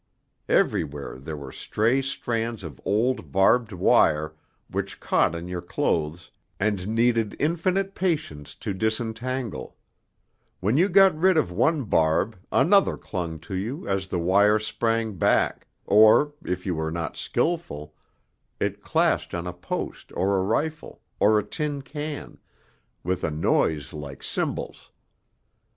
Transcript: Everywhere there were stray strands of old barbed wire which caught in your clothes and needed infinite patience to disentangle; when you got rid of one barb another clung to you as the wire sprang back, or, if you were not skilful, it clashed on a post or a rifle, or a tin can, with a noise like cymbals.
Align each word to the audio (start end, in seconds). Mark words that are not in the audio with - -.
Everywhere 0.49 1.19
there 1.19 1.37
were 1.37 1.51
stray 1.51 2.01
strands 2.01 2.63
of 2.63 2.81
old 2.83 3.31
barbed 3.31 3.71
wire 3.71 4.33
which 4.67 4.99
caught 4.99 5.35
in 5.35 5.47
your 5.47 5.61
clothes 5.61 6.31
and 6.59 6.87
needed 6.87 7.35
infinite 7.37 7.93
patience 7.93 8.55
to 8.55 8.73
disentangle; 8.73 9.77
when 10.59 10.75
you 10.75 10.89
got 10.89 11.15
rid 11.15 11.37
of 11.37 11.51
one 11.51 11.83
barb 11.83 12.35
another 12.51 12.97
clung 12.97 13.37
to 13.41 13.53
you 13.53 13.87
as 13.87 14.07
the 14.07 14.17
wire 14.17 14.57
sprang 14.57 15.17
back, 15.19 15.67
or, 15.85 16.33
if 16.43 16.65
you 16.65 16.73
were 16.73 16.89
not 16.89 17.15
skilful, 17.15 17.93
it 18.59 18.81
clashed 18.81 19.35
on 19.35 19.45
a 19.45 19.53
post 19.53 20.11
or 20.15 20.35
a 20.35 20.41
rifle, 20.43 21.03
or 21.19 21.37
a 21.37 21.43
tin 21.43 21.83
can, 21.83 22.39
with 23.03 23.23
a 23.23 23.29
noise 23.29 23.93
like 23.93 24.23
cymbals. 24.23 24.89